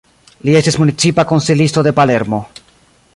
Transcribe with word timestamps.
Li 0.47 0.55
estis 0.61 0.77
municipa 0.83 1.27
konsilisto 1.33 1.87
de 1.89 1.93
Palermo. 2.01 2.41